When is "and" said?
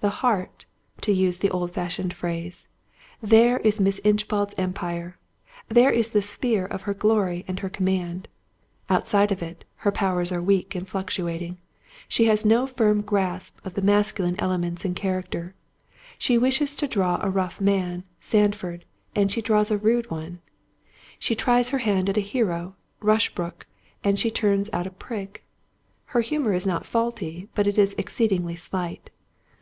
7.46-7.58, 10.74-10.88, 19.14-19.30, 24.04-24.18